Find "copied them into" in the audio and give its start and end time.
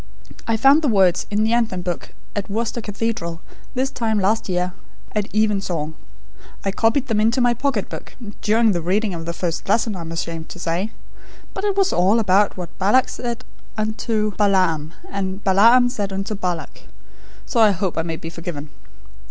6.71-7.39